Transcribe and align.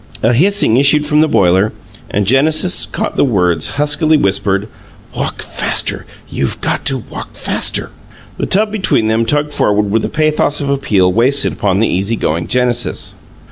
A 0.23 0.33
hissing 0.33 0.77
issued 0.77 1.05
from 1.05 1.21
the 1.21 1.27
boiler, 1.27 1.73
and 2.09 2.25
Genesis 2.25 2.87
caught 2.87 3.17
the 3.17 3.23
words, 3.23 3.75
huskily 3.77 4.17
whispered: 4.17 4.67
"Walk 5.15 5.43
faster! 5.43 6.07
You 6.27 6.49
got 6.59 6.85
to 6.85 6.97
walk 7.11 7.35
faster." 7.35 7.91
The 8.39 8.47
tub 8.47 8.71
between 8.71 9.09
them 9.09 9.27
tugged 9.27 9.53
forward 9.53 9.91
with 9.91 10.03
a 10.03 10.09
pathos 10.09 10.59
of 10.59 10.71
appeal 10.71 11.13
wasted 11.13 11.53
upon 11.53 11.79
the 11.81 11.87
easy 11.87 12.15
going 12.15 12.47
Genesis. 12.47 13.13